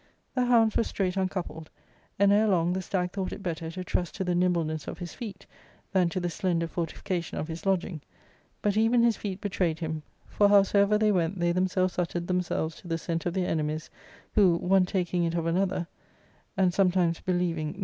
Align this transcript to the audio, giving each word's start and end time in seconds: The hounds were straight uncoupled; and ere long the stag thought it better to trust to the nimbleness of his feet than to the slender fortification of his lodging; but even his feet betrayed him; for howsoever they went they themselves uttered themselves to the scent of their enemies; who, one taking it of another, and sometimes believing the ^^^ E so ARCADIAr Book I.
The 0.33 0.47
hounds 0.47 0.75
were 0.75 0.83
straight 0.83 1.15
uncoupled; 1.15 1.69
and 2.17 2.33
ere 2.33 2.47
long 2.47 2.73
the 2.73 2.81
stag 2.81 3.11
thought 3.11 3.31
it 3.31 3.43
better 3.43 3.69
to 3.69 3.83
trust 3.83 4.15
to 4.15 4.23
the 4.23 4.33
nimbleness 4.33 4.87
of 4.87 4.97
his 4.97 5.13
feet 5.13 5.45
than 5.91 6.09
to 6.09 6.19
the 6.19 6.27
slender 6.31 6.65
fortification 6.67 7.37
of 7.37 7.47
his 7.47 7.67
lodging; 7.67 8.01
but 8.63 8.75
even 8.75 9.03
his 9.03 9.15
feet 9.15 9.39
betrayed 9.41 9.77
him; 9.77 10.01
for 10.27 10.49
howsoever 10.49 10.97
they 10.97 11.11
went 11.11 11.39
they 11.39 11.51
themselves 11.51 11.99
uttered 11.99 12.25
themselves 12.25 12.77
to 12.77 12.87
the 12.87 12.97
scent 12.97 13.27
of 13.27 13.35
their 13.35 13.47
enemies; 13.47 13.91
who, 14.33 14.55
one 14.57 14.87
taking 14.87 15.23
it 15.23 15.35
of 15.35 15.45
another, 15.45 15.85
and 16.57 16.73
sometimes 16.73 17.19
believing 17.19 17.19
the 17.19 17.39
^^^ 17.39 17.39
E 17.39 17.43
so 17.43 17.69
ARCADIAr 17.69 17.73
Book 17.75 17.79
I. 17.79 17.79